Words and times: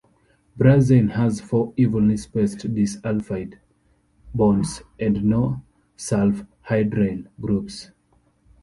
Brazzein 0.57 1.09
has 1.11 1.39
four 1.39 1.73
evenly 1.77 2.17
spaced 2.17 2.57
disulfide 2.73 3.59
bonds 4.33 4.81
and 4.99 5.23
no 5.23 5.61
sulfhydryl 5.95 7.27
groups. 7.39 7.91